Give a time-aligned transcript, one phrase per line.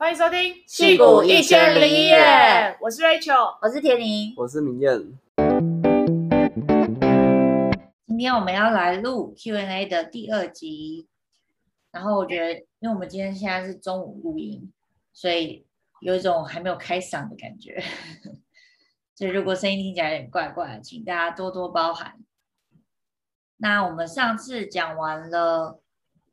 [0.00, 2.16] 欢迎收听《戏骨一千零一夜》，
[2.80, 4.98] 我是 Rachel，我是田宁，我是明艳。
[8.06, 11.06] 今天我们要来录 Q&A 的第二集，
[11.92, 14.72] 然后我觉得，因为我们今天现在是中午录音，
[15.12, 15.66] 所以
[16.00, 17.78] 有一种还没有开嗓的感觉，
[19.14, 22.18] 所以如果声音听起来有点怪怪的，请大家多多包涵。
[23.58, 25.78] 那我们上次讲完了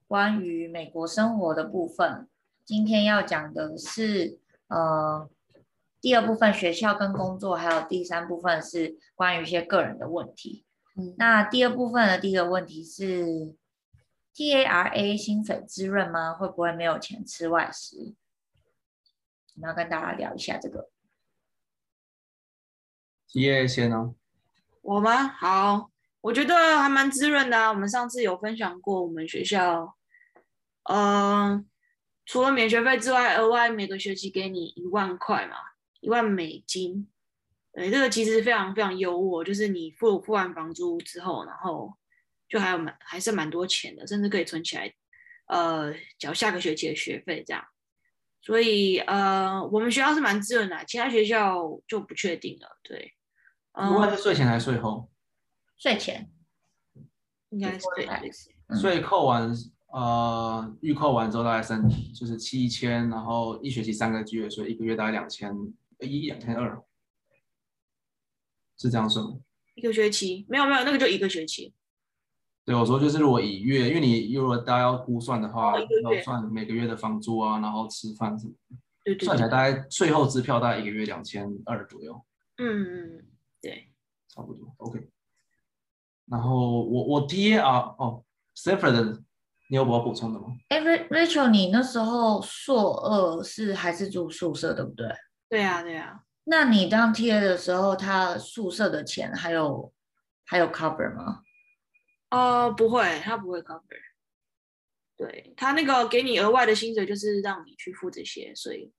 [0.07, 2.29] 关于美国生活的部分，
[2.67, 5.29] 今天要讲的是呃
[6.01, 10.65] 第二部分学校跟工作，还有第三部分是关于一些个人的问题。
[10.97, 13.55] 嗯，那第二部分的第一个问题是
[14.35, 16.33] ，TARA 薪水滋润吗？
[16.33, 18.13] 会不会没有钱吃外食？
[19.55, 20.89] 我们要跟大家聊一下这个。
[23.29, 24.13] TA 先呢？
[24.81, 25.29] 我吗？
[25.29, 25.89] 好。
[26.19, 27.69] 我觉得还蛮滋润的啊！
[27.69, 29.95] 我们上次有分享过，我们学校，
[30.83, 31.65] 嗯、呃，
[32.27, 35.55] 除了免学费之外，额外每个学期给你一万块嘛，
[36.01, 37.09] 一万美金。
[37.71, 41.95] 对，这个其实非常非常优渥，就是你付付完房租之后，然后
[42.49, 44.93] 就还有蛮还是蛮多钱的，甚至可以存起来，
[45.45, 47.63] 呃，缴下个学期的学费这样。
[48.41, 52.67] 所以呃，我们学校是蛮滋润的，其他学校就不确定了。
[52.83, 53.13] 对，
[53.71, 55.09] 不管是税前还是税后？
[55.77, 56.29] 税前
[57.51, 58.31] 应该是税
[58.81, 59.53] 税扣完，
[59.87, 61.81] 呃，预扣完之后大概三
[62.13, 65.55] 就是七千，然后一学期三个月，所以一个月大概两千
[65.99, 66.83] 一两千二，
[68.77, 69.37] 是这样算吗？
[69.75, 71.73] 一个学期没有没有，那个就一个学期。
[72.65, 82.21] 对，我说就是如果以月，因为你如果大家要估算的话，哦、要算每个月的房租啊，然后吃饭什么的，对，对对，算起来大概税后支票大概一个月两千二左右。
[82.57, 83.25] 嗯嗯，
[83.61, 83.89] 对，
[84.27, 85.07] 差不多，OK。
[86.25, 88.25] 然后我我 TA 啊哦
[88.91, 89.23] 的，
[89.69, 90.47] 你有没有补充的吗？
[90.69, 95.07] 哎，Rachel，你那时候硕二是还是住宿舍，对不对？
[95.49, 96.23] 对呀、啊，对呀、啊。
[96.45, 99.93] 那你当 TA 的时候，他宿舍的钱还有
[100.45, 101.41] 还有 cover 吗？
[102.29, 103.81] 呃，不会，他不会 cover。
[105.17, 108.93] 对，他那个给你额外的薪水，就是让你去付这些，所以。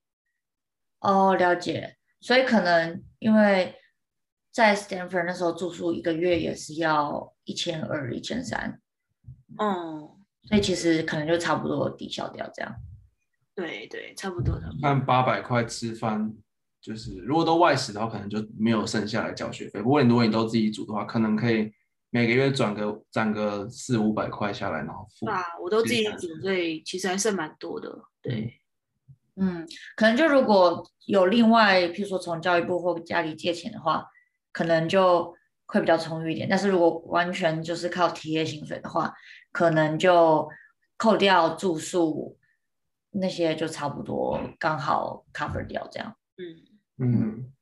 [1.00, 1.96] 哦，了解。
[2.20, 3.74] 所以可能因为。
[4.50, 8.80] 在 Stanford 那时候住宿一个月也是要一千二、一千三，
[9.56, 10.17] 嗯，
[10.48, 12.74] 所以其实可能就差不多抵消掉这样。
[13.54, 14.68] 对对，差不多的。
[14.82, 16.32] 按八百块吃饭，
[16.80, 19.82] 就是如果都外食的话，可能就没有剩下来交学费。
[19.82, 21.72] 不过你如果你都自己煮的话，可能可以
[22.10, 25.26] 每个月转个赚个四五百块下来，然后付。
[25.26, 27.96] 啊，我都自己煮，所以其实还剩蛮多的。
[28.22, 28.60] 对，
[29.36, 29.66] 嗯，
[29.96, 34.04] 可能就如果有另外，譬如说从教育部或家里借钱的话。
[34.50, 35.32] 可能就
[35.66, 39.12] 会比较充裕一点，但是如果完全就是靠体验薪水的话，
[39.52, 40.48] 可能就
[40.96, 42.38] 扣掉住宿
[43.10, 46.16] 那些，就差不多刚好 cover 掉这样。
[46.36, 46.64] 嗯
[46.98, 47.52] 嗯。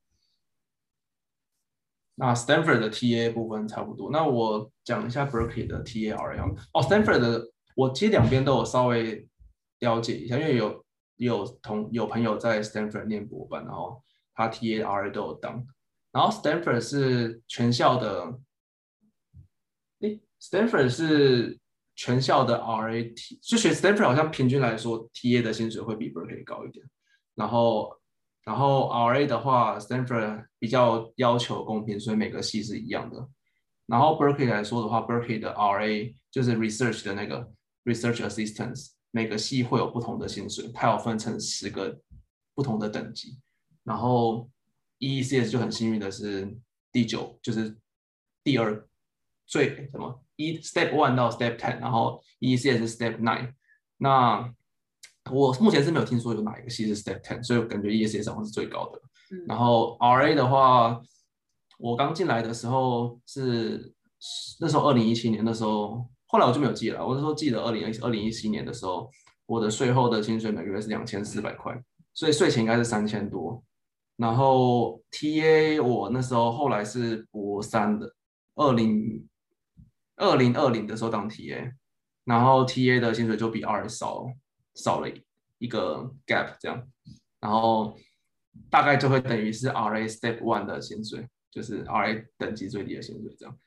[2.19, 6.59] 那 Stanford 的 TA 部分差不多，那我讲一下 Berkeley 的 TARA。
[6.73, 9.29] 哦，Stanford 的我其实两边都有稍微
[9.81, 10.83] 了解一下，因为有
[11.17, 14.03] 有同有朋友在 Stanford 念博班，然后
[14.35, 15.67] 他 TARA 都有当。
[16.11, 18.39] 然后 Stanford 是全校的，
[20.01, 21.59] 诶，Stanford 是
[21.97, 26.87] 全校的 RAT，就学 Stanford 好像平均来说 TA 的薪水会比 Berkeley 高一点。
[27.35, 27.97] 然后，
[28.45, 33.29] 然后 RA 的话，Stanford 比较要求公平，所以每个系是一样的。
[33.87, 37.51] 然后 Berkeley 来说的话，Berkeley 的 RA 就是 Research 的那个
[37.85, 42.01] Research Assistants，每个系会有不同的薪水，它有分成十个
[42.55, 43.39] 不同的等级，
[43.83, 44.49] 然后。
[44.99, 46.57] EECS 就很幸运的是
[46.91, 47.77] 第九，就是
[48.43, 48.89] 第二
[49.45, 53.53] 最什么一 Step One 到 Step Ten，然后 EECS 是 Step Nine。
[53.99, 54.53] 那
[55.31, 59.01] 我目前是没有听说有哪一个系是 Step Ten，所以我感觉 EECS 好像是最高的。
[59.33, 61.01] 嗯、然后 RA 的话，
[61.79, 63.93] 我刚进来的时候是
[64.61, 67.05] 那时候二零一七年的时候，后来我就没有记了。
[67.05, 69.11] 我是说记得二零二零一七年的时候，
[69.47, 71.77] 我的税后的薪水每个月是两千四百块，
[72.15, 73.63] 所以税前应该是三千多。
[74.17, 78.15] 然后 TA 我那时候后来是博三的，
[78.55, 79.29] 二零
[80.17, 81.73] 二零二零的时候当 TA，
[82.25, 84.27] 然后 TA 的薪水就比 RA 少
[84.75, 85.09] 少了
[85.59, 86.87] 一个 gap 这样，
[87.41, 87.97] 然后
[88.71, 93.59] 大概就会等于是 RA Step One 的薪水，就是 RA 等级最低的薪水这样，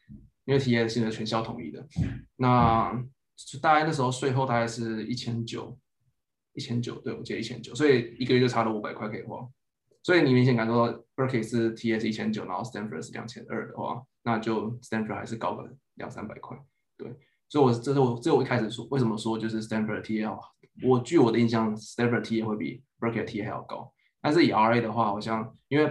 [0.46, 1.88] 因为 TA 的薪水全校统一的，
[2.36, 2.92] 那
[3.62, 5.78] 大概那时候税后大概是一千九，
[6.54, 9.48] 一千九，对，我记得一千九，所以一个月就差了五百块可以花。
[10.02, 16.58] 所以你明显感受到 Berkeley 是 TA 是一千九，然后 Stanford 是两千二的话，那就 Stanford 还是高个两三百块。
[16.98, 17.14] 对，
[17.48, 20.40] 所以我这是我这是我一开始说为什么说就是 Stanford TA
[20.84, 23.94] 我据我的印象，Stanford TA 会比 Berkeley 的 TA 还要高。
[24.22, 25.86] 但是以 RA 的话，好像因为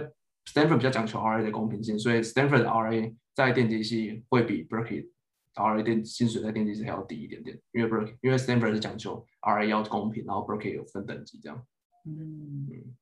[0.45, 5.09] Stanford 比较讲求 RA 的公平性，所以 Stanford 的 RA 在电机系会比 Berkeley
[5.55, 11.65] RA 电薪水在电机系还要低一点点，因为 Berkeley 因为 Stanford 是讲求 RA 要公平，然后 Berkeley 有分等级这样。
[12.05, 12.95] 嗯，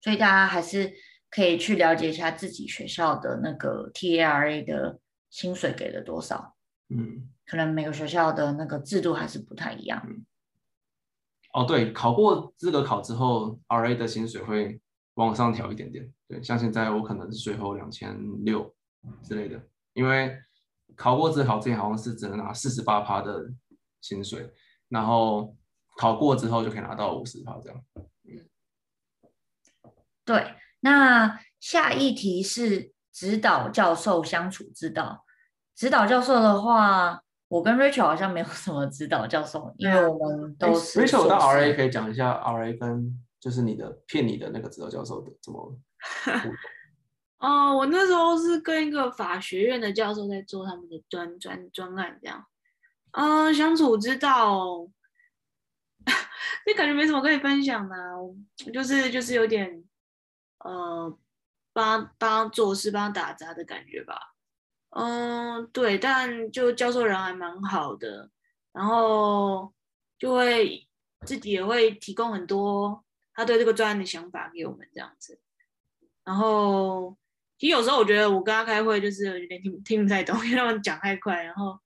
[0.00, 0.92] 所以大家还是
[1.34, 5.00] 可以去了解一下自己学校的那个 TARA 的
[5.30, 6.54] 薪水给了多少。
[6.90, 10.00] 嗯，可能每个学校的那个制度还是不太一样。
[10.06, 10.24] 嗯
[11.54, 14.80] 哦，对，考过资格考之后，RA 的薪水会
[15.14, 16.12] 往上调一点点。
[16.26, 18.74] 对，像现在我可能是税后两千六
[19.22, 19.60] 之类的，
[19.92, 20.36] 因为
[20.96, 23.52] 考过资格考之前好像是只能拿四十八趴的
[24.00, 24.52] 薪水，
[24.88, 25.56] 然后
[25.96, 27.84] 考过之后就可以拿到五十趴这样。
[28.24, 28.48] 嗯，
[30.24, 30.54] 对，
[30.84, 35.24] 那下一题是指导教授相处之道。
[35.74, 37.20] 指导教授的话。
[37.48, 45.60] 我跟 Rachel 好像没有什么指导教授，因为我们都是 Rachel 到 RA 可以讲一下 RA 跟就是你的骗你的那个指导教授的怎么
[46.24, 46.52] 互动？
[47.38, 52.44] 哦，我那时候是跟一个法学院的教授在做他们的专专专案，这样。
[53.12, 54.88] 嗯、呃，相处之道，
[56.66, 58.16] 那感觉没什么可以分享的、啊，
[58.72, 59.84] 就是就是有点
[60.64, 61.16] 呃
[61.72, 64.18] 帮帮做事帮打杂的感觉吧。
[64.90, 68.30] 嗯，对，但就教授人还蛮好的，
[68.72, 69.72] 然后
[70.18, 70.86] 就会
[71.26, 75.40] 自己也会提供很多他对这个专案的想法给我们这样子。
[76.22, 77.16] 然后
[77.58, 81.42] 其实有时候我觉得我跟他开会就是有点听听不太懂， 因为他们讲太快。
[81.42, 81.78] 然后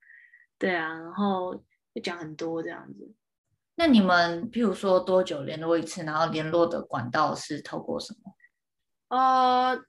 [0.58, 1.52] 对啊，然后
[1.94, 3.14] 会讲很多这样子。
[3.76, 6.02] 那你们譬如说多久联络一次？
[6.02, 8.34] 然后联络的管道是透过什么？
[9.08, 9.84] 呃。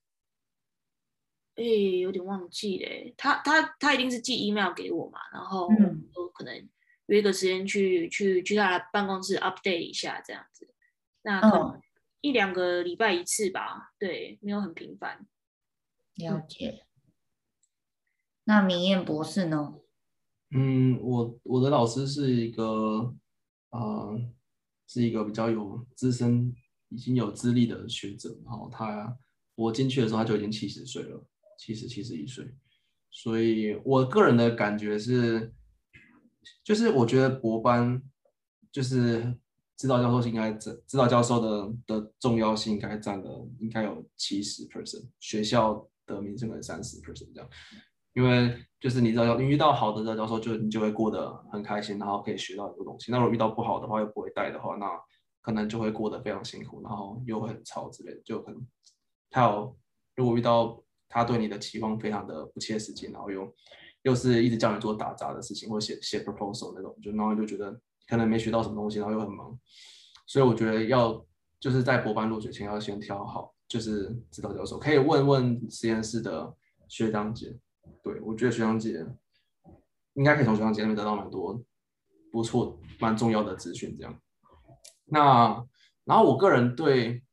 [1.56, 3.14] 哎，有点忘记嘞。
[3.18, 6.70] 他他他一定是寄 email 给我嘛，然后我可能
[7.08, 10.74] 约个时间去去去他的办公室 update 一下这样子。
[11.22, 11.82] 那可能
[12.22, 15.28] 一两个礼拜一次吧，对，没有很频繁。
[16.16, 16.86] 了解。
[18.46, 19.76] 那明艳博士呢？
[20.52, 23.14] 嗯，我我的老师是一个
[23.72, 24.18] 呃，
[24.88, 26.56] 是一个比较有资深、
[26.90, 28.38] 已经有资历的学者。
[28.46, 29.18] 然后他
[29.56, 31.26] 我进去的时候，他就已经七十岁了。
[31.62, 32.56] 七十七十一岁，
[33.12, 35.54] 所以我个人的感觉是，
[36.64, 38.02] 就是我觉得博班
[38.72, 39.38] 就是
[39.76, 47.50] 指导教授应该指指导教授的的重要性应该占了应该有七十 percent，学校的名声可能三十 percent 这样，
[48.14, 53.12] 因为就是你知道，你遇到好的指导教授，就你就会过得很开心，然后可以学到很多东西。
[53.12, 54.88] 那如果遇到不好的话，又不会带的话，那
[55.50, 58.62] 可能就会过得非常辛苦，然后又很吵之类的，就可能
[59.32, 59.76] 还有
[60.16, 60.84] 如果遇到。
[61.12, 63.52] 他对你的期望非常的不切实际，然后又
[64.04, 69.60] 又是一直叫你做打杂的事情，或写写 proposal 那种，就然后就觉得可能没学到什么东西，然后又很忙，
[70.28, 71.26] 所以我觉得要
[71.60, 76.56] 就是在博班入学前要先挑好，就是指导教授，可以问问实验室的
[76.88, 77.58] 学长姐，
[78.04, 79.04] 对，我觉得学长姐
[80.14, 81.60] 应该可以从学长姐那边得到蛮多
[82.32, 84.16] 不错、蛮重要的资讯，这样。
[85.12, 85.66] 那
[86.06, 87.24] 然后我个人对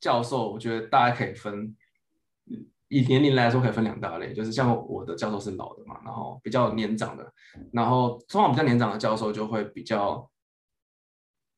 [0.00, 1.76] 教授，我觉得大家可以分。
[2.88, 7.32] 以年龄来说，可以分两大类，就是像我的教授是老的嘛，然后比较年长的，
[7.72, 10.30] 然后通常比较年长的教授就会比较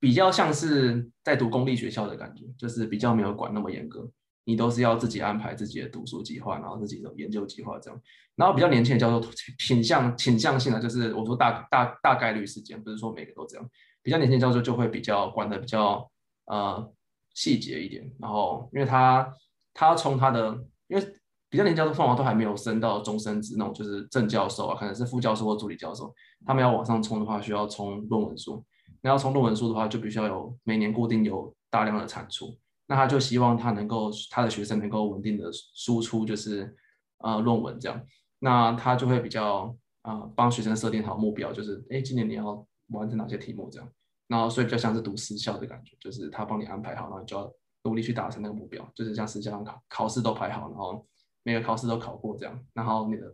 [0.00, 4.08] 比较像是在读公立学校的感觉，就是比较没有管那么严格，
[4.46, 8.00] 你都是要自己安排自己的读书计划，然后自己的研究计划这样。
[8.34, 9.28] 然后比较年轻的教授
[9.58, 13.70] 倾向倾向性的就是我说大大大概率事件，不是说每个都这样。
[14.02, 16.10] 比较年轻的教授就会比较管的比较
[16.46, 16.90] 呃
[17.34, 19.30] 细节一点，然后因为他
[19.74, 21.06] 他从他的因为。
[21.48, 26.12] 比较年教授通常都还没有升到终身职那种，就是正教授啊，可能是副教授或助理教授。
[26.44, 28.62] 他们要往上冲的话，需要冲论文数。
[29.00, 32.58] 那要冲论文数的话，就必须要有每年固定有大量的产出。
[32.86, 36.76] 那他就希望他能够他的学生能够稳定的输出，就是
[37.18, 38.00] 呃论文这样。
[38.38, 43.88] 那他就会比较啊、帮学生设定好目标，就是哎今年你要完成哪些题目这样。
[44.28, 47.52] 然后所以比较像是读私校的感觉，就是他帮你安排好，然后你就要
[47.84, 51.06] 努力去达成那个目标，就是像私校考考试都排好，然后。
[51.48, 53.32] 每个考试都考过这样，然后你的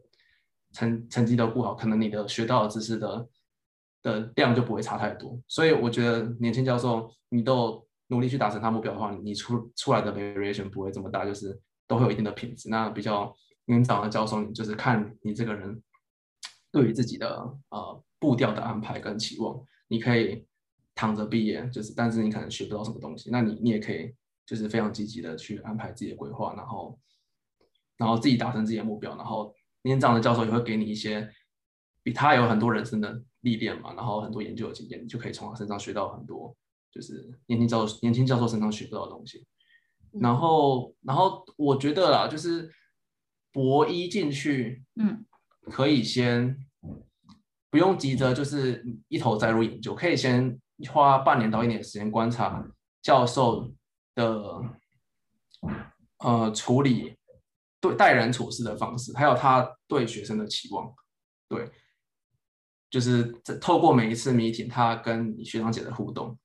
[0.75, 3.27] 成成绩都不好，可能你的学到的知识的
[4.03, 5.41] 的量就不会差太多。
[5.49, 12.69] 所以我觉得年轻教授，你都努力去达成他目标的话，你出出来的 variation 不会这么大，就是都会有一定的品质。
[12.69, 15.83] 那比较年长的教授，你就是看你这个人
[16.71, 17.29] 对于自己的
[17.71, 20.47] 呃步调的安排跟期望，你可以
[20.95, 24.15] 躺着毕业，就是但是你可能学不到什么东西，那你你也可以
[24.47, 26.99] 就是非常积极的去安排自己的规划，然后。
[27.99, 31.31] 然后自己达成自己的目标，然后年长的教授也会给你一些
[32.03, 36.57] 比他有很多人生的历练嘛，然后很多研究的经验，你就可以从他身上学到很多
[36.93, 39.47] 就是年轻教授年轻教授身上学不到的东西。
[40.13, 42.71] 嗯、然后，然后我觉得啦，就是
[43.51, 45.25] 博一进去，嗯，
[45.71, 46.57] 可以先
[47.71, 52.65] 不用急着就是一头栽入研究，可以先花半年到一年的时间观察
[53.01, 53.73] 教授
[54.15, 54.63] 的
[56.19, 57.17] 呃处理
[57.81, 60.93] 对待人处事的方式，还有他对学生的期望，
[61.49, 61.71] 对。
[62.91, 63.25] 就是
[63.59, 66.39] 透过每一次 meeting，他跟你学长姐的互动，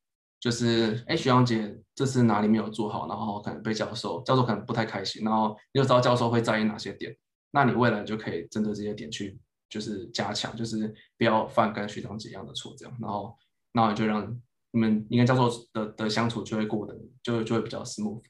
[0.47, 7.13] 就是哎，学长姐这次哪里没有做好，然后可能被教授，教授可能不太开心，然后你就知道教授会在意哪些点，
[7.51, 9.37] 那你未来就可以针对这些点去
[9.69, 13.35] 就是加强，就是不要犯跟学长姐一样的错，这样，然后
[13.73, 14.25] 然后就让
[14.71, 18.21] 你们你跟教授的的相处就会过得就就会比较 smooth，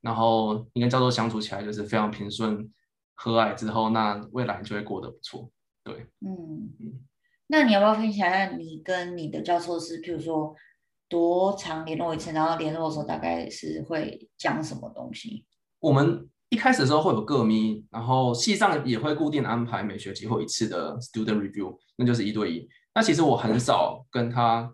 [0.00, 2.72] 然后你跟教授相处起来就是非常平顺
[3.16, 5.50] 和蔼之后，那未来就会过得不错，
[5.82, 7.04] 对，嗯嗯。
[7.48, 10.54] 那你要不要分享一下你跟你的教授是，譬如说
[11.14, 15.46] 多长联络一次，然后联络的时候大概是会讲什么东西？
[15.78, 22.68] 我们一开始的时候会有个咪，然后系上也会固定安排每学期会一次的 student review，那就是一对一。
[22.96, 24.68] 那其实我很少跟他，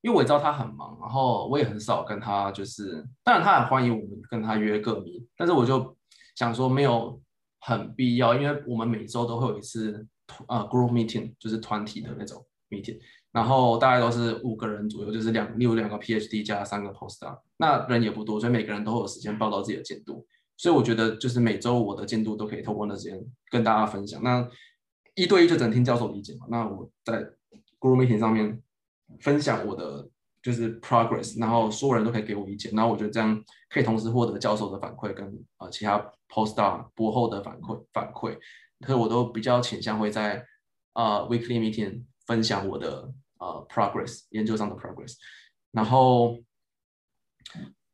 [0.00, 5.94] 因为我也知道他很忙，然后我也很少跟他，就是当然他很欢迎我们跟他约个咪，但是我就
[6.36, 7.20] 想说没有
[7.60, 10.06] 很必要，因为我们每周都会有一次。
[10.48, 12.98] 呃，group meeting 就是团体的那种 meeting，
[13.32, 20.26] 然后大概都是五个人左右，就是两，例如两个 PhD 加三个 postdoc，那人也不多，所以每个人都会有时间报到自己的进度。
[20.58, 23.18] 所以我觉得就是每周我的进度都可以透过那时间
[23.50, 24.22] 跟大家分享。
[24.22, 24.46] 那
[25.14, 26.46] 一对一就只能听教授理解嘛。
[26.50, 27.22] 那我在
[27.80, 28.62] group meeting 上面
[29.20, 30.08] 分享我的
[30.42, 35.26] 就是 progress，然后所有人都可以给我意见，然后我觉得这样可以同时获得教授的反馈跟
[35.58, 35.98] 呃其他
[36.28, 38.38] postdoc 博后的反馈反馈。
[38.86, 40.44] 所以我都比较倾向会在
[40.92, 43.12] 呃 weekly meeting 分享我的
[43.42, 45.14] 呃 progress 研究上的 progress，
[45.72, 46.38] 然后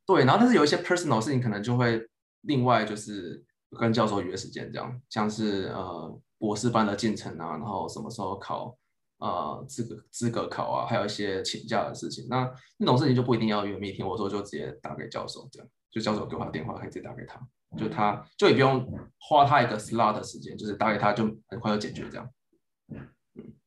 [0.07, 2.07] 对，然后但是有一些 personal 事情可能就会
[2.43, 3.43] 另外就是
[3.79, 8.77] 跟教授约时间这样，像是呃博士班的进程啊，然后什么时候考
[9.19, 17.41] 呃资格资格考啊，还有一些请假的事情，那那种事情就不一定要约 meeting，我说就直接打给教授这样，就教授给我他电话，可以直接打给他。
[17.77, 22.27] 就他，就也不用花他一个 slot 的时间，就是打给他就很快就解决这样。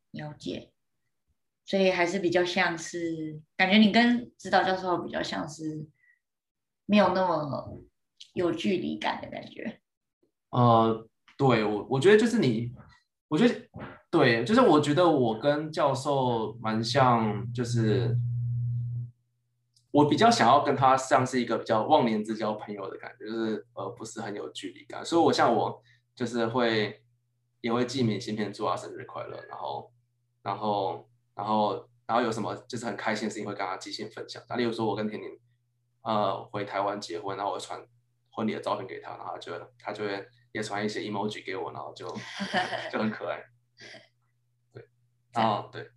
[0.09, 0.71] 了解。
[1.71, 5.87] 所以还是比较像是，感觉你跟指导教授比较像是
[6.85, 7.81] 没有那么
[8.33, 9.79] 有距离感的感觉。
[10.49, 12.73] 呃，对我，我觉得就是你，
[13.29, 13.55] 我觉得
[14.09, 18.17] 对，就是我觉得我跟教授蛮像，就是。
[19.91, 25.81] 我比较想要跟他像是一个比较忘年之交朋友的感觉，就是呃不是很有距离感，所以我像我
[26.13, 27.01] 就是会
[27.61, 29.91] 也会寄明信片祝他生日快乐，然后
[30.43, 35.31] 然后然后然后有什么就是很开心的事情会跟他即兴分享，那例如说我跟甜甜
[36.01, 37.85] 呃回台湾结婚，然后我传
[38.31, 42.07] 婚礼的照片给他，然后他就他就会也传一些 emoji 给我，然后就
[42.91, 43.43] 就很可爱，
[44.73, 44.87] 对，
[45.33, 45.89] 然后对，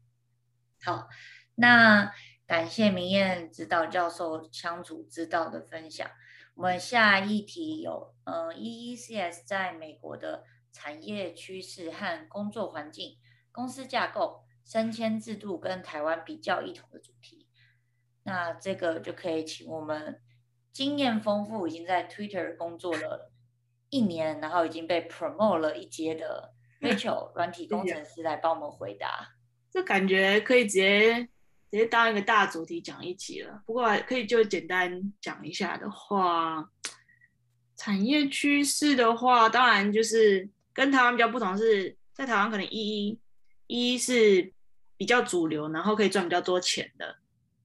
[0.84, 1.08] 好，
[1.56, 2.12] 那。
[2.46, 6.06] 感谢明艳指导教授相处之道的分享。
[6.54, 13.16] 我们下一题有，呃，EECS 在美国的产业趋势和工作环境、
[13.50, 17.46] 公司架构、升迁制度跟台湾比较异同的主题。
[18.24, 20.20] 那这个就可以请我们
[20.72, 23.32] 经验丰富、已经在 Twitter 工作了
[23.90, 29.34] 一年，然后已经被 promote 了一阶的 Rachel 软体工程师来帮我们回答。
[29.70, 31.28] 这感觉可以直接。
[31.70, 36.70] 直接当一个大主题讲一集了，不过可以就简单讲一下的话，
[37.74, 43.18] 产业趋势的话，当然就是跟台湾比较不同，是在台湾可能 EE
[43.66, 44.53] EE 是
[44.96, 47.16] 比较主流，然后可以赚比较多钱的，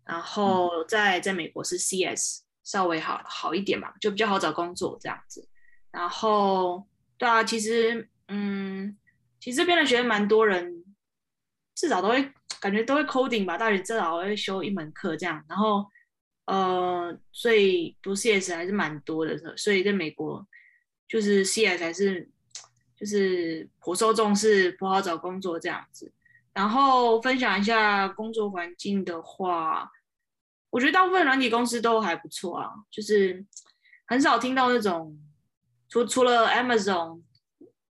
[0.05, 5.47] 然后在在美国是 CS 稍微好好一点吧，就比较好找工作这样子，
[5.91, 8.97] 然后对啊，其实嗯，
[9.39, 10.83] 其实这边的学生蛮多人，
[11.75, 12.31] 至少都会。
[12.61, 15.85] 感觉都会 coding 吧，大学至少会修一门课这样，然后
[16.43, 20.45] 呃，所以读 CS 还是蛮多的，所以在美国
[21.07, 22.29] 就是 CS 还是
[22.97, 26.11] 就是颇受重视，不好找工作这样子。
[26.59, 29.89] 然后分享一下工作环境的话，
[30.69, 33.45] 我觉得大部分软体公司都还不错啊，就是
[34.07, 35.17] 很少听到那种
[35.87, 37.21] 除除了 Amazon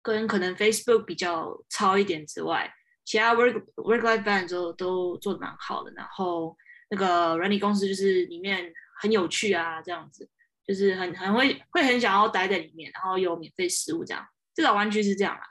[0.03, 2.71] 跟可能 Facebook 比较糙一点之外。
[3.07, 6.55] 其他 work work life balance 都都做得蛮好的，然后
[6.91, 10.29] 那个软体公司就是里面很有趣啊，这样子
[10.67, 14.23] 就是很很会会很想要待在里面，然后有免费食物这样，
[14.55, 15.43] 至少湾区是这样啦。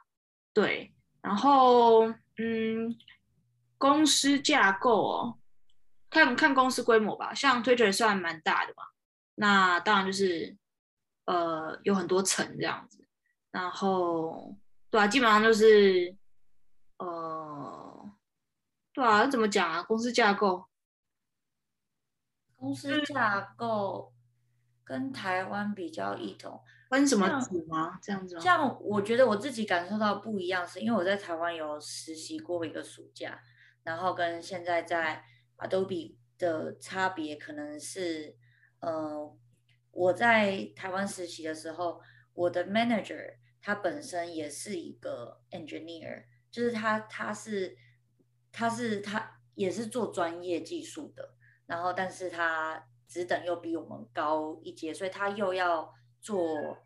[0.53, 2.07] 对，然后
[2.41, 2.97] 嗯，
[3.77, 5.39] 公司架构哦，
[6.09, 8.83] 看看公司规模吧，像 Twitter 算蛮大的嘛，
[9.35, 10.57] 那当然就是
[11.25, 13.05] 呃有很多层这样子，
[13.51, 14.55] 然后
[14.89, 16.15] 对啊，基本上就是
[16.97, 18.09] 呃
[18.93, 19.83] 对啊，怎么讲啊？
[19.83, 20.65] 公司架构，
[22.55, 24.13] 公司架构
[24.85, 27.97] 跟台湾比较异同，分什么组吗？
[28.01, 28.41] 这样子吗？
[28.41, 33.39] 像我觉得我自己感受到不一样，是因为我在台湾有实习过一个暑假，
[33.83, 35.23] 然后跟现在在。
[35.61, 38.33] Adobe 的差别可能是，
[38.79, 39.37] 呃，
[39.91, 41.99] 我在台湾实习的时候，
[42.31, 47.75] 我的 manager 他本身也是一个 engineer，就是他他是
[48.53, 56.77] 他是他也是做专业技术的，然后但是他职等又比我们高一阶，所以他又要做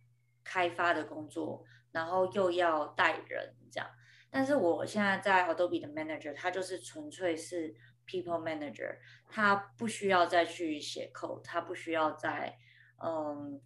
[0.43, 3.89] 开发的工作，然后又要带人这样。
[4.29, 7.75] 但是我现在在 Adobe 的 manager，他就是纯粹是。
[8.05, 8.97] People Manager，
[9.29, 12.57] 他不需要再去写 code，他不需要再
[13.01, 13.61] 嗯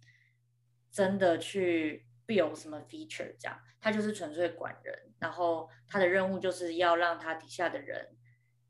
[0.92, 8.16] 真的去 build 什么 feature 这样，他就是纯粹管人，然后他的任务就是要让他底下的人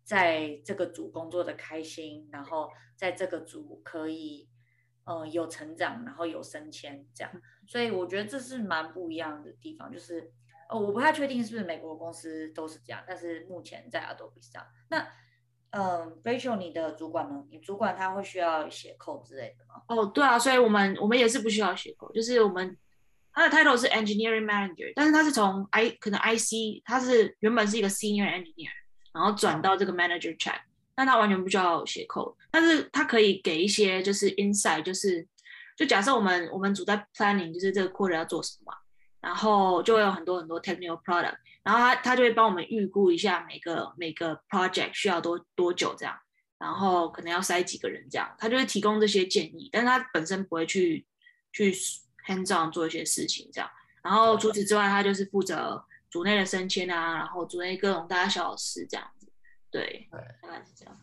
[0.05, 4.49] 在这个组工作的开心，然后在这个组可以
[5.09, 7.33] 嗯有成长，然后有升迁这样，
[7.67, 10.31] 所以我觉得这是蛮不一样的地方，就是
[10.69, 15.07] 哦我不太确定是不是美国公司都是这样，但是目前在 Adobe 上那。
[15.71, 17.45] 嗯，Rachel，你的主管呢？
[17.50, 19.83] 你主管他会需要写 code 之类的吗？
[19.88, 22.75] 哦，对啊，所以我们我们也是不需要写 code，就是我们
[23.35, 28.71] 他的 title 是 engineering manager，但是他是从 I 可能 IC，他是原本是一个 senior engineer，
[29.12, 30.61] 然后转到这个 manager track，
[30.99, 35.25] 但他完全不需要写 code，但是他可以给一些就是 insight，就是
[35.76, 38.75] 就假设我们我们组在 planning，就是这个 quarter 要做什么，
[39.21, 41.37] 然后就会有很多很多 technical product。
[41.62, 46.19] 然后他他就会帮我们预估一下每个每个 project 需要多多久这样，
[46.59, 51.07] 然后可能要塞几个人这样，他就会提供这些建议，但是他本身不会去
[51.52, 51.73] 去
[52.26, 53.71] hands on 做一些事情这样。
[54.02, 55.80] 然后除此之外，他就是负责
[56.11, 59.06] 组内的升迁啊，然后组内各种大小事这样。
[59.71, 61.00] 对，对，大概是这样。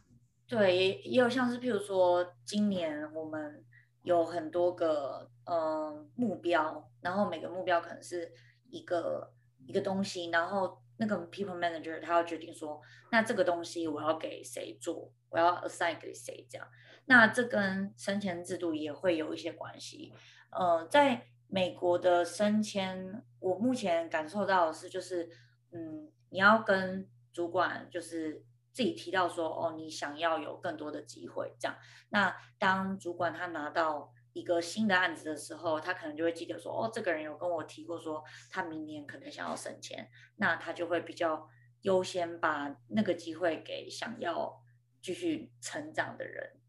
[0.48, 3.64] 对，也也有像是譬如说，今年我们
[4.04, 8.32] 有很多个嗯、呃、目标，然后每个目标可能是
[8.70, 9.32] 一个。
[9.68, 12.80] 一个东西，然后那个 people manager 他要决定说，
[13.12, 16.68] 那这个东西我要给谁做，我要 assign 给谁这样。
[17.06, 20.14] 那这跟升迁制度也会有一些关系。
[20.52, 25.32] 呃，在美国的升迁，我目前感受到的是，就是
[25.72, 31.76] 嗯，你要跟主管就是自己提到说，哦，你想要有更多的机会这样。
[32.10, 34.12] 那当主管他拿到。
[34.36, 41.50] 一个新的案子的时候，他可能就会记得说，哦，这个人有跟我提过说，他明年可能想要升迁，那他就会比较
[41.84, 44.62] 优先把那个机会给想要
[45.02, 46.60] 继续成长的人。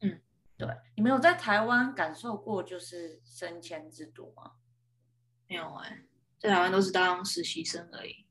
[0.00, 0.20] 嗯，
[0.58, 4.54] 对，你们有在台湾感受过就是升迁制度吗？
[5.46, 6.04] 没有哎，
[6.40, 8.26] 在台湾都是当实习生而已。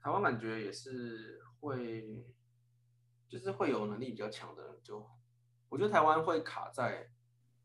[0.00, 2.24] 台湾感觉也是会，
[3.32, 5.08] 就是会有能力比较强的人就，
[5.70, 7.08] 我觉得台湾会卡在。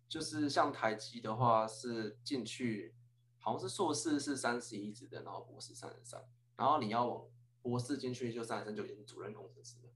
[0.10, 2.96] 就是像台积的话，是进去
[3.40, 6.24] 好像是硕士是三十一职的，然后博士三十三，
[6.56, 7.26] 然后你要往
[7.62, 9.90] 博士进去就三十三就已经主任工程师了，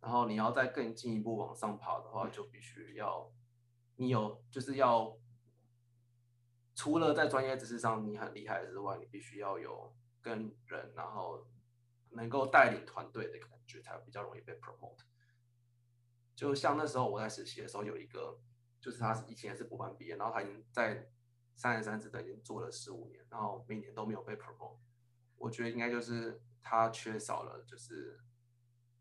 [0.00, 3.32] 然后你要再更进一步往上爬的话，就必须要
[3.96, 5.18] 你有就是要
[6.76, 11.44] 除了在专业知识上你很厉害之外，你必须要有跟人然后
[12.18, 15.00] 能够带领团队的感觉，才比较容易被 promote。
[16.36, 18.38] 就像那时候我在实习的时候，有一个。
[18.80, 21.10] 就是他以前是博班毕业，然后他已经在
[21.56, 24.78] 三十三职等已经做了十五年，然后每年都没有被 promote。
[25.36, 28.20] 我觉得应该就是他缺少了就是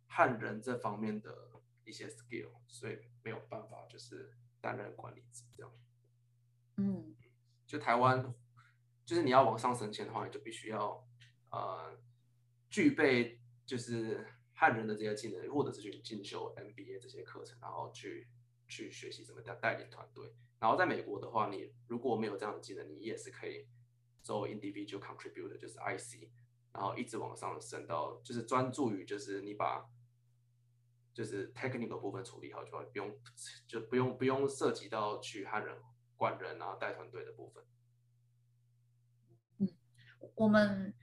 [0.08, 5.72] 汉人这方面的一些 skill，所以没有办法就是担任管理职这样。
[6.78, 7.16] 嗯，
[7.68, 8.34] 就台湾
[9.06, 11.08] 就是你要往上升迁的话，你就必须要
[11.52, 11.96] 呃
[12.70, 18.28] 具备就是汉人的这些技能，或者是去进修 MBA 这些课程，然后去。
[18.70, 23.66] 去学习怎么带带领团队，然后在美国的话，你如果没有这样的技能，你也是可以
[24.22, 26.28] 做 individual contributor，就是 IC，
[26.74, 29.90] 然后一直往上升到就是专注于就是你把
[31.14, 33.18] 就是 technical 部分处理好就好，不用
[33.66, 35.78] 就不用不用涉及到去汉人
[36.18, 37.64] 管人啊带团队的部分。
[40.36, 40.94] 我们、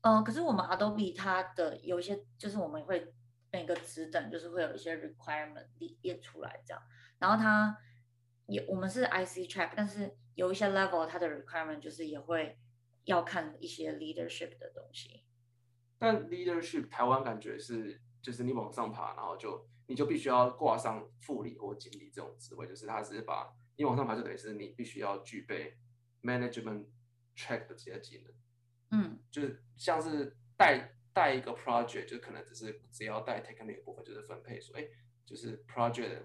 [0.00, 3.14] 呃，可是我们 Adobe 它的有一些就是我们会。
[3.50, 5.64] 每个职等就是会有一些 requirement
[6.02, 6.82] 列出来这样，
[7.18, 7.74] 然后它
[8.44, 12.58] 也我们是 IC track，但是有一些 level 它的 requirement 就是也会
[13.04, 15.24] 要看一些 leadership 的东西。
[15.98, 25.78] 但 leadership 台湾感觉是就是你往上爬，然后就你就必须要挂上副理或经理这种职位，就是他只是把你往上爬，就等于是你必须要具备
[26.20, 26.84] management
[27.34, 28.34] track 的这些技能。
[28.90, 34.84] 嗯，就是像是带带一个 project，就可能只是只要带 technical 部分，就是分配说，哎，
[35.26, 36.22] 就是 project，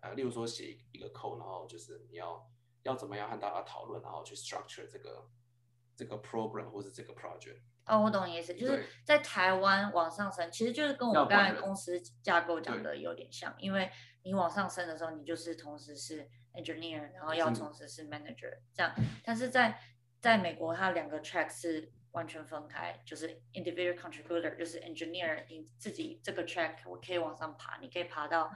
[0.00, 2.48] 呃，例如说写一个 code，然后就是你要
[2.82, 5.28] 要怎么样和大家讨论，然后去 structure 这个
[5.94, 7.58] 这个 program 或是这个 project。
[7.86, 13.88] 哦，我懂你意思，就是在台湾往上升，其实就是跟我们刚才公司架构讲的有点像，因为
[14.24, 19.80] 你往上升的时候，你就是同时是 engineer，然后要同时是 manager 这样，但是在
[20.20, 28.50] 在美国，它两个 track 是完全分开，就是 individual contributor，就是 engineer，你自己这个 track 我可以往上爬，你可以爬到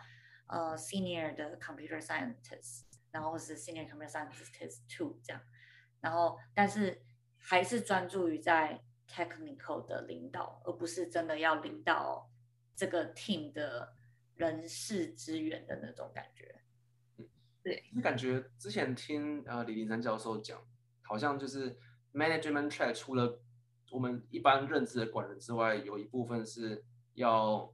[0.46, 5.42] 呃 senior 的 computer scientist，然后是 senior computer scientist two 这样，
[6.00, 7.02] 然后但是
[7.38, 12.30] 还是专注于在 technical 的领导，而不是真的要领导
[12.74, 13.94] 这个 team 的
[14.34, 16.62] 人事资源的那种感觉。
[17.18, 17.28] 嗯，
[17.62, 20.62] 对，就感觉之前听呃李林山教授讲，
[21.02, 21.76] 好像就是
[22.12, 23.40] management track 除了
[23.90, 27.72] 我们一般认知的管人之外，有一部分是要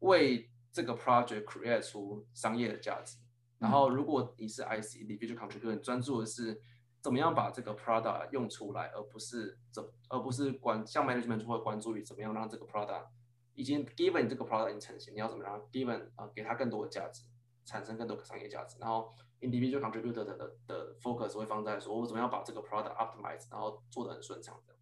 [0.00, 3.18] 为这个 project create 出商业的价值。
[3.58, 6.60] 然后如果你是 IC individual contributor，专注的是。
[7.04, 13.08] 怎么样把这个 product 用出来，而不是怎，而不是管像 management 就会关注于怎么样让这个 product
[13.52, 17.24] 已经 given 这个 product 已经成型，你要怎么样 given 啊、呃、给它更多的价值，
[17.66, 18.78] 产生更多的商业价值。
[18.80, 19.12] 然后
[19.44, 24.74] individual contributor 的的，的 focus 会放在说我怎么样把这个 product optimize，然后做得很顺畅的。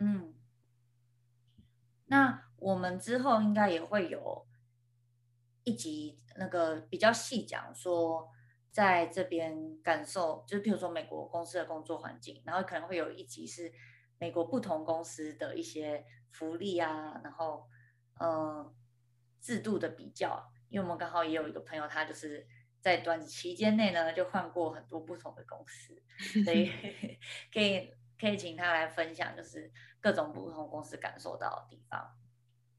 [0.00, 0.34] 嗯，
[2.06, 4.46] 那我们之后应该也会有
[5.64, 8.30] 一集那个比较细讲说。
[8.70, 13.72] 在这边感受，就是譬如说美国公司的工作环境，然后可能会有一集是
[14.18, 17.66] 美国不同公司的一些福利啊，然后
[18.20, 18.72] 嗯
[19.40, 20.48] 制度的比较。
[20.68, 22.46] 因为我们刚好也有一个朋友，他就是
[22.80, 26.00] 在短期间内呢就换过很多不同的公司，
[26.44, 26.72] 所以
[27.52, 32.14] 可以可以请他来分享，就是各种不同公司感受到的地方。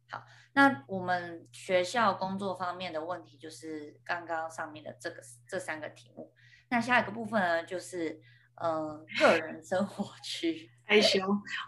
[0.10, 6.34] 好，那我们学校工作方面的问题就是刚刚上面的这个这三个题目。
[6.70, 8.20] 那下一个部分呢，就是
[8.56, 10.72] 呃个人生活区。
[10.90, 11.20] 害羞，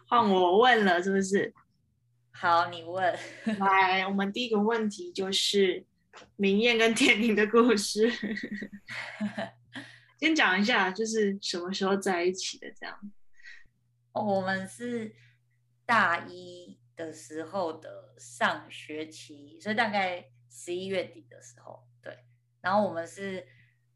[0.08, 1.54] 换我问了，是不是？
[2.32, 3.16] 好，你问。
[3.60, 5.86] 来，我们第一个问题就是
[6.36, 8.12] 明艳跟天宁的故事。
[10.20, 12.72] 先讲一下，就是什么时候在一起的？
[12.72, 12.98] 这样。
[14.14, 15.16] 我们是
[15.86, 16.80] 大一。
[16.94, 22.16] 的时候的上学期，所以大概十一月底的时候，对。
[22.60, 23.44] 然后我们是，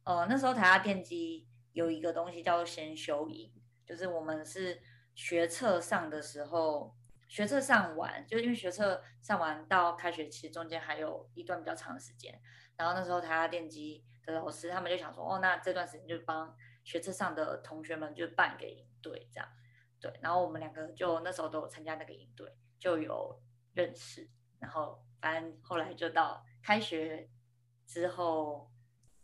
[0.06, 3.51] 呃，那时候台大电机有一个东西叫做先修营，
[3.86, 4.82] 就是我们是
[5.13, 6.95] 学测上的时候，
[7.36, 12.41] 学测上完，就是因为学测上完到开学期中间还有一段比较长的时间。
[12.78, 19.50] 然后那时候台大电机的老师他们就想说，哦，那这段时间就帮学测上的同学们就办一个营队这样，
[20.00, 20.17] 对。
[20.21, 22.50] 然后我们两个就那时候都有参加那个营队。
[22.80, 23.41] 就有
[23.74, 27.30] 认识，然后反正后来就到开学
[27.86, 28.71] 之后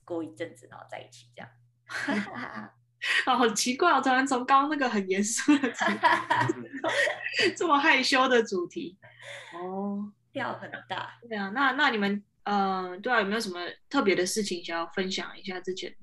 [0.03, 1.49] 过一阵子，然后在一起这样。
[3.25, 5.97] 啊，好奇怪，我突然从刚刚那个很严肃的主题，
[7.57, 8.97] 这么害羞的主题，
[9.53, 11.17] 哦，调很大。
[11.27, 13.59] 对啊，那那你们，嗯、呃，对啊，有没有什么
[13.89, 15.95] 特别的事情想要分享一下之前？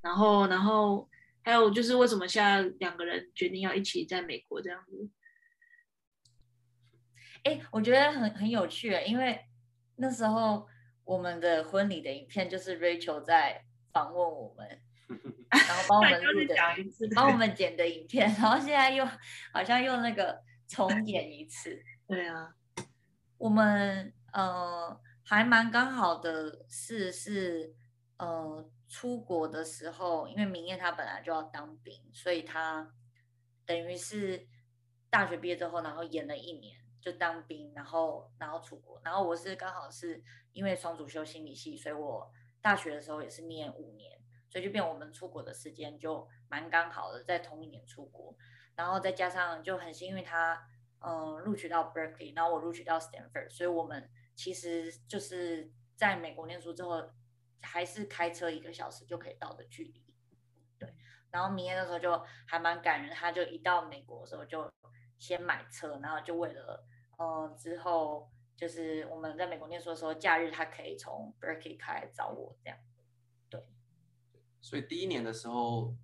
[0.00, 1.08] 然后，然后
[1.42, 5.10] 还有就是为什么现在两个人决定要一起在美国这样子？
[7.44, 9.40] 哎，我觉得很很有趣，因为
[9.96, 10.68] 那时候
[11.04, 14.80] 我们的婚礼的影片就是 Rachel 在访问我们，
[15.52, 16.54] 然后帮我们录的，
[17.14, 19.06] 帮我们剪的影片，然后现在又
[19.52, 21.82] 好像又那个重演一次。
[22.08, 22.54] 对啊，
[23.38, 27.74] 我们呃还蛮刚好的是是
[28.18, 32.92] 呃出国的时候，因为明艳她本来就要当兵，所以她
[33.64, 34.46] 等于是
[35.10, 36.78] 大学毕业之后，然后演了一年。
[37.02, 44.20] 就当兵，然后然后出国，然后我是刚好是因为双主修心理系，所以我大学的时候也是念五年，
[44.52, 48.36] 所以就变我们出国的时间就蛮刚好的，在同一年出国，
[48.74, 50.62] 然后再加上就很幸运他
[51.00, 57.02] 嗯录取到 Berkeley，然后我录取到 Stanford，所以我们其实就是在美国念书之后，
[57.62, 60.04] 还是开车一个小时就可以到的距离，
[60.78, 60.94] 对，
[61.30, 64.70] 然后明年的时候就还蛮感人，他就一到美国的时候就
[65.18, 66.84] 先买车，然后就为了。
[67.18, 72.76] 嗯，之后就是我们在美国念书的时候，假日他可以从 Berkeley 开来找我，这样。
[74.62, 74.68] 对。
[74.68, 75.94] 所以第一年的时候，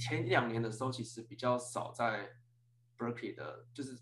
[0.00, 2.30] 前一两年的时候，其实比较少在
[2.98, 3.96] Berkeley 的，就是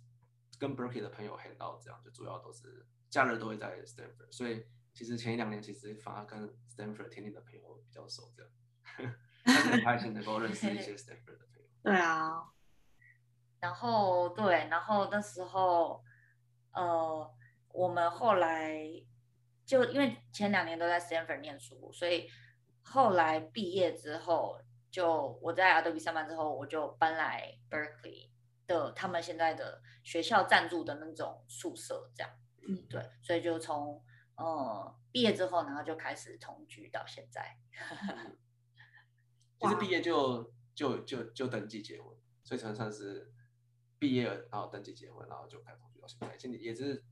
[0.58, 4.30] 跟 Berkeley 的朋友 hang out 这样，就主要都是假日都会在 Stanford。
[4.30, 9.14] 所以其实前一两年其实反而跟 Stanford 天天的朋友比较熟，这样，
[9.70, 11.68] 很开心能够认识一些 Stanford 的朋友。
[11.82, 12.50] 对啊，
[13.60, 16.02] 然后对，然后那时候，
[16.72, 17.34] 呃，
[17.68, 18.78] 我们后来
[19.66, 22.28] 就因为前两年都在 Stanford 念书，所以
[22.84, 28.30] 后来毕业之后，就我在 Adobe 上班之后，我就搬来 Berkeley
[28.66, 32.30] 的他们现在的学校赞助的那种宿舍，这样。
[32.68, 34.02] 嗯，对，所以就从
[34.36, 37.58] 呃毕业之后，然后就开始同居到现在。
[39.60, 43.32] 其实毕业就就就就登记结婚，所以才算是
[43.98, 46.38] 毕业然后登记结婚，然后就开始同居到现在。
[46.38, 47.02] 现在也是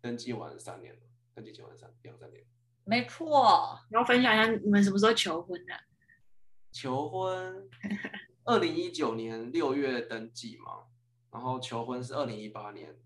[0.00, 1.00] 登记完三年了，
[1.34, 2.44] 登记结婚三两三年。
[2.84, 3.78] 没错。
[3.90, 5.74] 然后分享一下你们什么时候求婚的？
[6.70, 7.68] 求婚，
[8.44, 10.84] 二零一九年六月登记嘛，
[11.30, 12.96] 然后求婚是二零一八年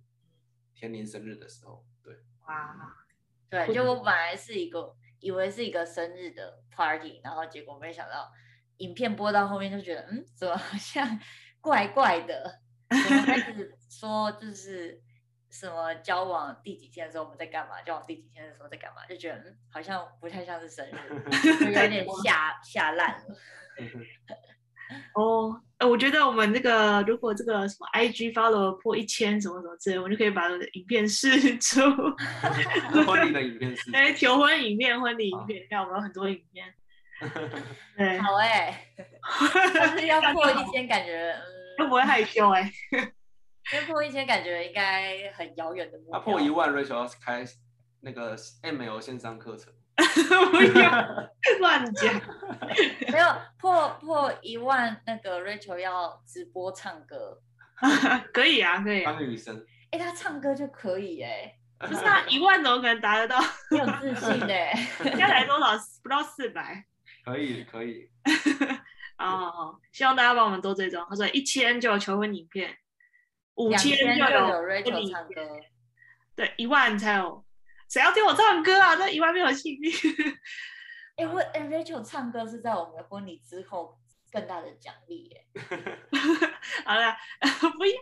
[0.74, 1.84] 天宁生日的时候。
[2.02, 2.14] 对
[2.46, 2.96] 哇，
[3.50, 8.30] 对，就我本来是一个以为是一个生日的 party，然后结果没想到
[8.78, 11.18] 影片播到后面就觉得，嗯，怎么好像
[11.60, 12.60] 怪怪的？
[12.88, 15.02] 我们开始说就是
[15.50, 17.80] 什么交往第几天的时候我们在干嘛？
[17.82, 19.06] 交往第几天的时候在干嘛？
[19.08, 21.24] 就觉得嗯，好像不太像是生日，
[21.66, 23.36] 有点吓吓烂了。
[25.14, 31.80] 哦，呃，我觉得我们那个如果这个什么 IG follow 破一千什么什么之类，我们就可以把影片释出。
[33.04, 33.90] 婚礼的影片是？
[33.92, 36.72] 哎，求婚影片、婚礼影片，看我们有很多影片。
[37.96, 38.86] 对，好哎，
[39.74, 41.34] 但是要破一千，感觉
[41.76, 42.70] 都、嗯、不会害羞哎。
[43.74, 46.18] 要破一千，感觉应该很遥远的目标。
[46.18, 47.44] 他破一万，Rachel 要开
[48.00, 49.72] 那个 ML 线上课程。
[49.96, 50.90] 不要
[51.58, 52.20] 乱讲，
[53.10, 53.26] 没有
[53.58, 57.40] 破破一万，那个 Rachel 要直播唱歌，
[58.32, 59.12] 可以啊，可以啊。
[59.12, 63.38] 当女生，哎，他唱歌就可以哎，不是啊，一万怎么可能达得到？
[63.70, 65.66] 你有自信哎，现在才多少？
[66.02, 66.84] 不到四百。
[67.24, 68.08] 可以可以。
[69.18, 71.04] 哦，希望大家帮我们多追踪。
[71.08, 72.76] 他说一千就有求婚影片，
[73.56, 75.60] 五千就有 Rachel 唱歌，
[76.34, 77.44] 对，一万才有。
[77.88, 78.96] 谁要听我唱歌啊？
[78.96, 79.90] 这一万没有吸引力。
[81.16, 83.98] 哎、欸，我哎，Rachel 唱歌是在我们的婚礼之后
[84.30, 85.46] 更大的奖励耶。
[86.84, 87.16] 好了，
[87.78, 87.94] 不要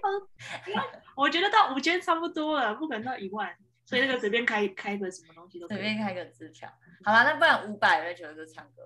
[1.15, 5.69] 我觉得到五千差不多了，不可能到一万，所以那个随便开开个什么东西都。
[5.69, 6.69] 随便开个支票。
[7.05, 8.83] 好了，那不然五百 Rachel 就唱歌。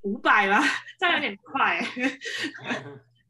[0.00, 0.60] 五百吧，
[0.98, 1.80] 这样有点快，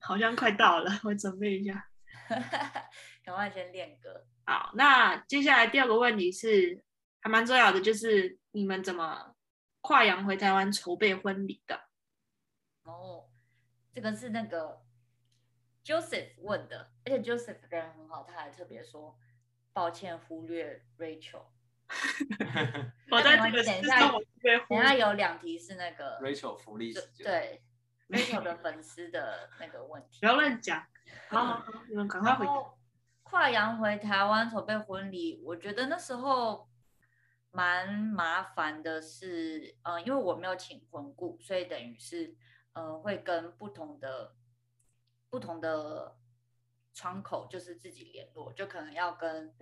[0.00, 1.86] 好像快到了，我准备一下。
[3.24, 4.26] 赶快先练歌。
[4.44, 6.82] 好，那接下来第二个问题是
[7.20, 9.34] 还蛮重要的，就是你们怎么
[9.80, 11.88] 跨洋回台湾筹备婚礼的？
[12.84, 13.28] 哦，
[13.92, 14.82] 这个是那个
[15.84, 19.18] Joseph 问的，而且 Joseph 人很好，他还特别说
[19.72, 21.46] 抱歉忽略 Rachel。
[23.12, 24.10] 我在这个等一下，
[24.68, 27.62] 等一下有两题是那个 Rachel 福利时间，对
[28.08, 30.86] Rachel 的粉丝的那个问题，不要乱讲。
[31.28, 32.52] 好好好，你们赶快回答。
[33.22, 36.68] 跨洋回台湾筹备婚礼，我觉得那时候
[37.50, 42.36] 蛮麻烦的是，嗯，因为我没有请婚顾，所以等于是，
[42.74, 44.36] 嗯，会跟不同的
[45.28, 46.16] 不同的
[46.94, 49.52] 窗口就是自己联络，就可能要跟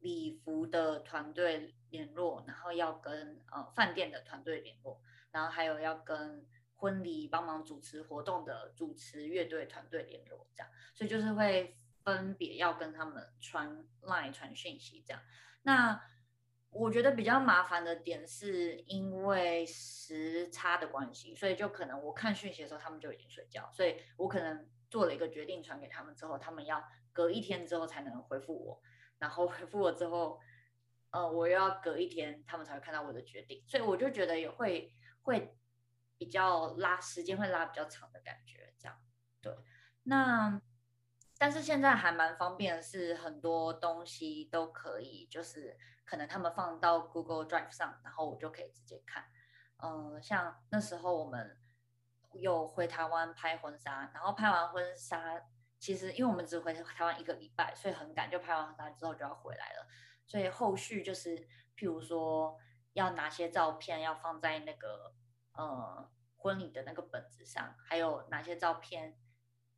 [0.00, 11.76] 礼服的团队联络，然后要跟呃饭店的团队联络，然后还有要跟婚礼帮忙主持活动的主持乐队团队联络，这样，所以就是会。
[12.04, 15.22] 分别要跟他们传 line 传讯息，这样。
[15.62, 15.98] 那
[16.68, 28.82] 我觉得比较麻烦的点是因为时差的关系，所以就可能我看讯息的时候，他们就已经睡觉，所以我可能做了一个决定传给他们之后，他们要隔一天之后才能回复我，
[29.18, 30.38] 然后回复我之后，
[31.08, 35.56] 呃，我又要隔一天，他们才会看到我的决定，所以我就觉得也会会
[36.18, 38.98] 比较拉时间，会拉比较长的感觉，这样。
[39.40, 39.56] 对，
[40.04, 40.60] 那。
[41.36, 49.24] 但是现在还蛮方便的是，很多东西都可以，就是可能他们放到 Google Drive 上，然后我就可以直接看。
[49.78, 51.60] 嗯、像那时候我们
[52.34, 55.42] 有回台湾拍婚纱，然后拍完婚纱，
[55.80, 59.86] 其实因为我们只回台湾一个礼拜，所以很赶，就拍完婚纱之后就要回来了。
[60.24, 61.36] 所以后续就是，
[61.76, 62.56] 譬如说
[62.92, 65.12] 要哪些照片要放在那个
[65.54, 69.18] 呃婚礼的那个本子上，还有哪些照片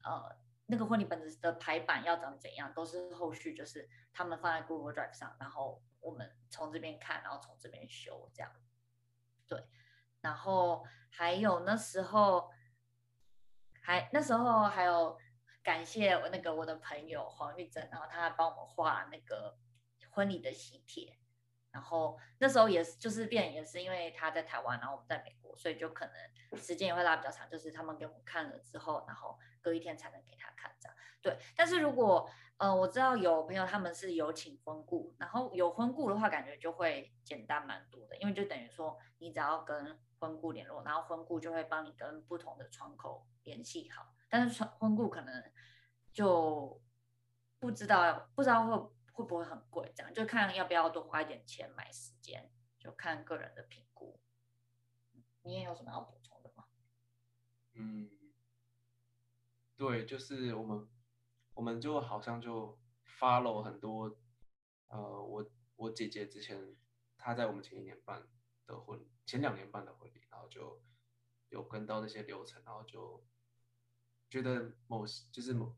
[0.02, 0.36] 呃。
[0.68, 8.50] 那个婚礼本子的排版要长怎样，都是后续就是他们放在 Google Drive 上，然后我们从这边看，然后从这边修这样。
[9.46, 9.64] 对，
[10.20, 12.50] 然后还有那时候
[13.80, 15.16] 还那时候还有
[15.62, 19.56] 感谢我那个我的朋友黄玉珍，然后他还帮我们画那个
[20.10, 21.16] 婚礼的喜帖，
[21.76, 27.46] 然后那时候也是，就是变也是因为他在台湾，然后我们在美国，所以就可能时间也会拉比较长。
[27.50, 30.96] 就是他们给我们看了之后，然后隔一天才能给他看这样。
[31.20, 44.14] 对，但是如果呃我知道有朋友他们是有请婚顾，然后有婚顾的话，感觉就会简单蛮多的，因为就等于说你只要跟婚顾联络，然后婚顾就会帮你跟不同的窗口联系好。
[44.30, 45.44] 但是婚顾可能
[46.10, 46.80] 就
[47.58, 48.95] 不知道不知道会。
[49.16, 49.90] 会不会很贵？
[49.96, 54.20] 这样就看要不要多花一点钱买时间，就看个人的评估。
[55.42, 56.66] 你也有什么要补充的吗？
[57.72, 58.10] 嗯，
[59.74, 60.86] 对，就是我们，
[61.54, 62.78] 我们就好像就
[63.18, 64.18] follow 很多，
[64.88, 66.76] 呃，我我姐姐之前
[67.16, 68.28] 她在我们前一年办
[68.66, 70.82] 的婚，前两年办的婚礼，然后就
[71.48, 73.24] 有跟到那些流程，然后就
[74.28, 75.74] 觉得某就是某。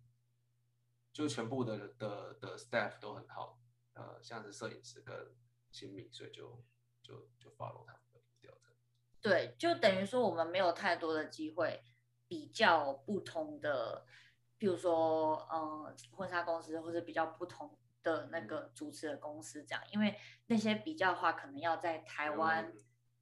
[1.18, 3.58] 就全部的的的 staff 都很好，
[3.94, 5.34] 呃，像是摄影师跟
[5.68, 6.62] 新秘，所以就
[7.02, 8.72] 就就 follow 他们的调整。
[9.20, 11.82] 对，就等于说我们没有太多的机会
[12.28, 14.06] 比较不同的，
[14.58, 22.72] 比如说，呃，婚纱公司或者比较不同的那个主持的公司这样，因为那些比较的话，可能要在台湾，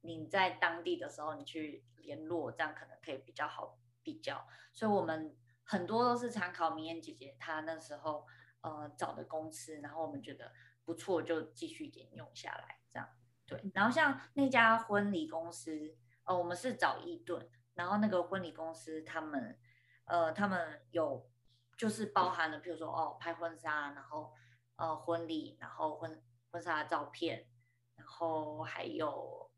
[0.01, 5.35] 你在当地的时候你去联络，这样可能可以比较好比较，所以我们。
[5.67, 8.25] 很多都是参考明艳姐姐她那时候
[8.61, 10.53] 呃找的公司，然后我们觉得
[10.85, 13.07] 不错，就继续沿用下来这样。
[13.45, 19.59] 对，然后像那家婚礼公司，呃，我们是找一顿，然后那个婚礼公司他们
[20.05, 21.29] 呃他们有
[21.77, 24.33] 就是包含了，比如说哦拍婚纱，然后
[24.77, 27.47] 呃婚礼，然后婚婚纱的照片，
[27.95, 29.51] 然后还有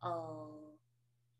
[0.00, 0.73] 呃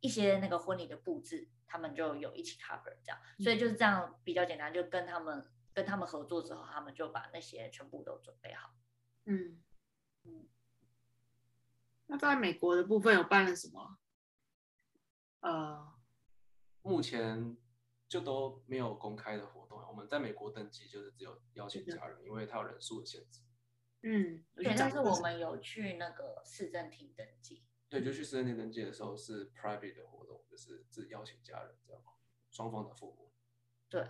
[0.04, 1.48] 一些那个婚礼的布置。
[1.66, 8.70] 他们就有一起 cover 这样，所以就是这样比较简单，就跟他们跟他们合作之后，他们就把那些全部都准备好。
[9.24, 9.60] 嗯
[10.22, 10.46] 嗯。
[12.06, 13.98] 那在美国的部分有办了什么？
[15.40, 15.94] 呃，
[16.82, 17.56] 目前
[18.06, 19.82] 就都没有公开的活动。
[19.88, 23.40] 我们在美国登记就是只有邀请家人，因为它有人数的限制。
[24.02, 27.64] 嗯，对，但是我们有去那个市政厅登记。
[27.94, 32.02] 对，就去市政厅登记的时候是 private 的活动，就是只邀请家人这样，
[32.50, 33.30] 双方的父母。
[33.88, 34.04] 对，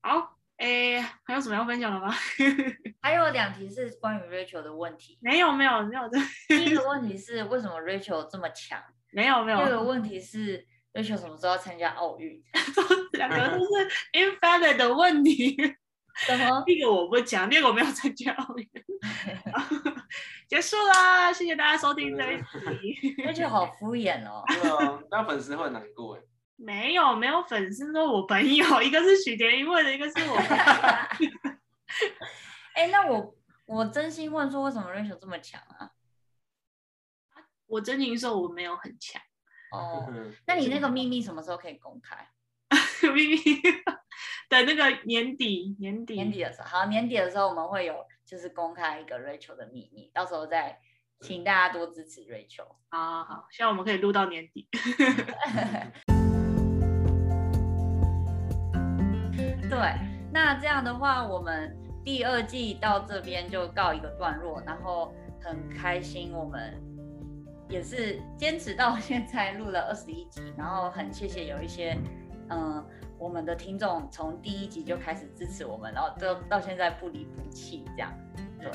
[0.00, 2.10] 好，诶，还有什么要分享的吗？
[3.02, 5.18] 还有两题是关于 Rachel 的问题。
[5.20, 6.08] 没有，没有，没有。
[6.48, 8.82] 第一个问题是为什么 Rachel 这么强？
[9.10, 9.58] 没有，没有。
[9.58, 12.42] 第二个问题是 Rachel 什么时候要参加奥运？
[13.12, 13.68] 两个都是
[14.14, 15.54] invalid 的问题。
[16.14, 16.62] 什么？
[16.64, 18.66] 第一个我不讲，第二个我没有参加奥运。
[20.52, 22.44] 结束啦，谢谢大家收听这一集。
[23.24, 24.44] 那就好敷衍哦。
[24.52, 26.20] 对啊，那粉丝会难过哎。
[26.56, 30.36] 没有，没有粉丝说我朋友，一个是许田一问的，一个是我。
[32.74, 33.34] 哎、欸，那我
[33.64, 35.90] 我真心问说，为什么 Rachel 这么强啊？
[37.66, 39.22] 我真心说我没有很强。
[39.72, 40.06] 哦，
[40.46, 42.28] 那你那个秘密什么时候可以公开？
[43.10, 43.38] 秘密
[44.50, 50.78] 等那个年底，年底年底的时候，好，年底的时候我们会有就是公开一个 Rachel 的秘密，到时候再
[51.20, 52.64] 请大家多支持 Rachel。
[52.88, 54.66] 好好好，希望我们可以录到年底。
[59.68, 59.78] 对，
[60.32, 66.82] 那这样的话，我们第二季到这边就告一个段落，然后很开心，我们
[67.68, 71.94] 也是坚持到现在录了二十一集，然后很谢谢有一些。
[72.48, 72.82] 嗯，
[73.22, 78.12] 我们的听众从第一集就开始支持我们，然后到到现在不离不弃这样，
[78.60, 78.68] 对。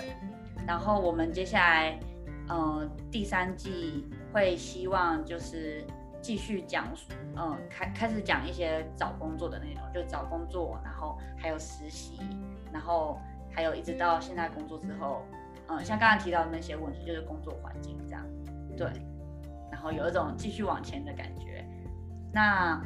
[0.66, 2.00] 然后我们接下来，
[2.50, 5.86] 嗯，第三季会希望就是
[6.22, 6.88] 继续讲，
[7.36, 12.18] 嗯，开开始讲一些找工作的内容，就找工作，然后还有实习，
[12.72, 13.20] 然后
[13.52, 15.26] 还有一直到现在工作之后，
[15.68, 18.26] 嗯，像刚才提到的那些问题，就是工作环境这样，
[18.78, 18.88] 对。
[19.70, 21.66] 然后有一种继续往前的感觉，
[22.32, 22.82] 那。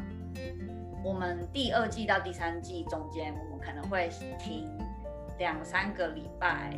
[1.04, 4.70] 我们第二季到第三季中间，我们可能会停
[5.40, 6.76] 两三个礼拜，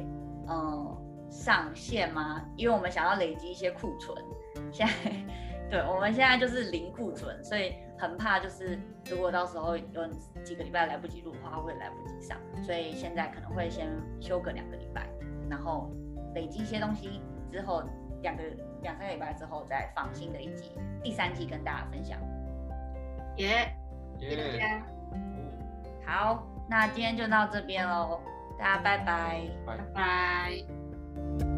[0.48, 0.98] 嗯，
[1.30, 2.42] 上线吗？
[2.56, 4.18] 因为我们想要累积一些库存。
[4.72, 4.94] 现在，
[5.70, 8.80] 对，我们现在就是零库存，所以很怕就是
[9.10, 10.08] 如果到时候有
[10.44, 12.38] 几个礼拜来不及录的话，会来不及上。
[12.64, 13.90] 所以现在可能会先
[14.22, 15.10] 休个两个礼拜，
[15.50, 15.92] 然后
[16.36, 17.22] 累积一些东西
[17.52, 17.84] 之后，
[18.22, 18.44] 两个
[18.82, 20.72] 两三个礼拜之后再放新的一集，
[21.04, 22.20] 第三季跟大家分享。
[23.38, 23.76] 耶、
[24.24, 24.82] 谢谢大家。
[26.06, 28.20] 好，那今天就到这边喽，
[28.58, 31.53] 大家拜拜，拜拜。